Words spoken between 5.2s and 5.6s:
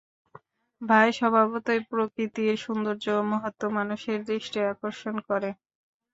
করে।